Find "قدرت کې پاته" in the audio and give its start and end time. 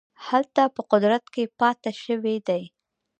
0.91-1.91